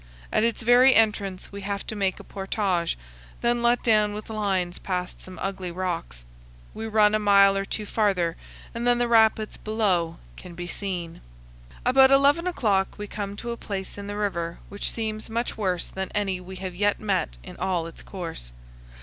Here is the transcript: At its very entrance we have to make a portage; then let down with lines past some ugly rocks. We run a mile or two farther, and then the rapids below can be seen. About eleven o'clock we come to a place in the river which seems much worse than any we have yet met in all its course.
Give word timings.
At 0.31 0.43
its 0.43 0.63
very 0.63 0.95
entrance 0.95 1.51
we 1.51 1.61
have 1.61 1.85
to 1.85 1.95
make 1.95 2.19
a 2.19 2.23
portage; 2.23 2.97
then 3.41 3.61
let 3.61 3.83
down 3.83 4.15
with 4.15 4.31
lines 4.31 4.79
past 4.79 5.21
some 5.21 5.37
ugly 5.37 5.69
rocks. 5.69 6.23
We 6.73 6.87
run 6.87 7.13
a 7.13 7.19
mile 7.19 7.55
or 7.55 7.65
two 7.65 7.85
farther, 7.85 8.35
and 8.73 8.87
then 8.87 8.97
the 8.97 9.07
rapids 9.07 9.57
below 9.57 10.17
can 10.37 10.55
be 10.55 10.65
seen. 10.65 11.21
About 11.85 12.09
eleven 12.09 12.47
o'clock 12.47 12.97
we 12.97 13.05
come 13.05 13.35
to 13.35 13.51
a 13.51 13.57
place 13.57 13.95
in 13.95 14.07
the 14.07 14.17
river 14.17 14.57
which 14.69 14.89
seems 14.91 15.29
much 15.29 15.55
worse 15.55 15.89
than 15.89 16.09
any 16.15 16.41
we 16.41 16.55
have 16.55 16.73
yet 16.73 16.99
met 16.99 17.37
in 17.43 17.55
all 17.57 17.85
its 17.85 18.01
course. 18.01 18.51